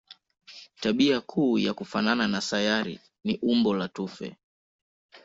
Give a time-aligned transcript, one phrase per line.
[0.81, 4.37] Tabia kuu ya kufanana na sayari ni umbo la tufe.